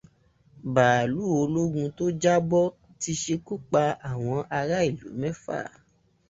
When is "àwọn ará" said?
4.09-4.77